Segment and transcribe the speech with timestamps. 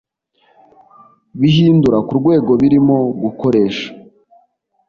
[1.39, 3.87] bihindura ku rwego birimo gukoresha.